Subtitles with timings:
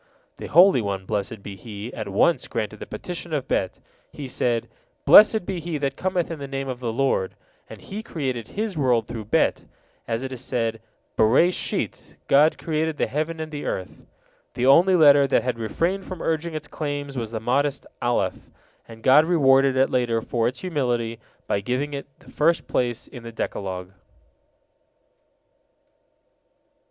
[0.39, 3.79] '"The Holy One, blessed be He, at once granted the petition of Bet.
[4.11, 4.67] He said,
[5.05, 7.35] "Blessed be he that cometh in the name of the Lord."
[7.69, 9.63] And He created His world through Bet,
[10.07, 10.81] as it is said,
[11.19, 14.07] "Bereshit God created the heaven and the earth."
[14.55, 18.49] The only letter that had refrained from urging its claims was the modest Alef,
[18.87, 23.21] and God rewarded it later for its humility by giving it the first place in
[23.21, 23.91] the Decalogue.